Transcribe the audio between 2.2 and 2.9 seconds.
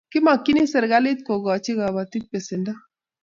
pesendo